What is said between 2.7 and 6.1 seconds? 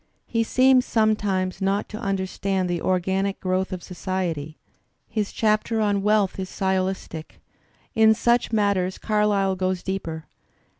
organic growth of society. His chapter on '*